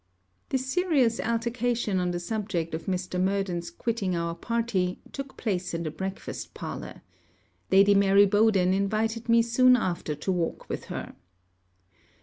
This 0.49 0.65
serious 0.65 1.19
altercation 1.19 1.99
on 1.99 2.09
the 2.09 2.19
subject 2.19 2.73
of 2.73 2.87
Mr. 2.87 3.21
Murden's 3.21 3.69
quitting 3.69 4.15
our 4.15 4.33
party, 4.33 4.99
took 5.11 5.37
place 5.37 5.75
in 5.75 5.83
the 5.83 5.91
breakfast 5.91 6.55
parlour. 6.55 7.03
Lady 7.71 7.93
Mary 7.93 8.25
Bowden 8.25 8.73
invited 8.73 9.29
me 9.29 9.43
soon 9.43 9.75
after 9.75 10.15
to 10.15 10.31
walk 10.31 10.67
with 10.67 10.85
her. 10.85 11.15